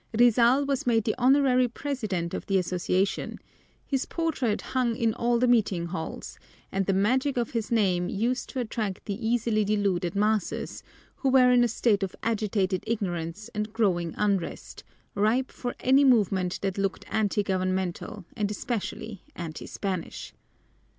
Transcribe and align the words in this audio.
Rizal 0.17 0.65
was 0.65 0.87
made 0.87 1.03
the 1.03 1.13
honorary 1.19 1.67
president 1.67 2.33
of 2.33 2.47
the 2.47 2.57
association, 2.57 3.37
his 3.85 4.07
portrait 4.07 4.59
hung 4.73 4.95
in 4.95 5.13
all 5.13 5.37
the 5.37 5.47
meeting 5.47 5.85
halls, 5.85 6.39
and 6.71 6.87
the 6.87 6.91
magic 6.93 7.37
of 7.37 7.51
his 7.51 7.71
name 7.71 8.09
used 8.09 8.49
to 8.49 8.59
attract 8.59 9.05
the 9.05 9.23
easily 9.23 9.63
deluded 9.63 10.15
masses, 10.15 10.81
who 11.17 11.29
were 11.29 11.51
in 11.51 11.63
a 11.63 11.67
state 11.67 12.01
of 12.01 12.15
agitated 12.23 12.83
ignorance 12.87 13.51
and 13.53 13.73
growing 13.73 14.15
unrest, 14.17 14.83
ripe 15.13 15.51
for 15.51 15.75
any 15.81 16.03
movement 16.03 16.59
that 16.61 16.79
looked 16.79 17.05
anti 17.07 17.43
governmental, 17.43 18.25
and 18.35 18.49
especially 18.49 19.21
anti 19.35 19.67
Spanish. 19.67 20.33